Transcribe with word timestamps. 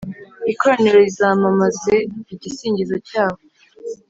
ikoraniro 0.51 0.97
rizamamaze 1.05 1.95
igisingizo 2.33 2.95
cyabo. 3.07 3.39